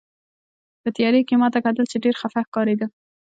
په 0.81 0.89
تیارې 0.97 1.21
کې 1.27 1.33
یې 1.35 1.39
ما 1.41 1.47
ته 1.53 1.59
کتل، 1.65 1.85
چې 1.91 2.01
ډېره 2.03 2.17
خپه 2.21 2.41
ښکارېده. 2.47 2.85